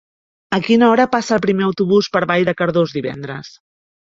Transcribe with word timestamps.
A 0.57 0.59
quina 0.67 0.87
hora 0.93 1.05
passa 1.11 1.35
el 1.37 1.43
primer 1.43 1.65
autobús 1.67 2.09
per 2.17 2.25
Vall 2.33 2.49
de 2.51 2.59
Cardós 2.63 2.99
divendres? 2.99 3.53